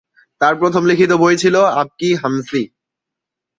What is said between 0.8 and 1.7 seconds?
লিখিত বই ছিল